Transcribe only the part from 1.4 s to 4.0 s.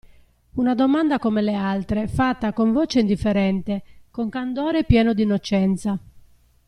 le altre, fatta con voce indifferente,